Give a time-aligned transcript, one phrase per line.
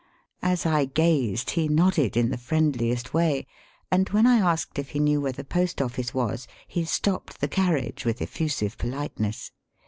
[0.41, 3.45] As I gazed he nodded in the friendliest way,
[3.91, 7.39] and when I asked if he knew where the post * office was he stopped
[7.39, 9.51] the carriage with effusive politeness.